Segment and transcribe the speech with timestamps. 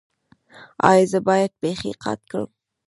[0.89, 2.49] ایا زه باید پښې قات کړم؟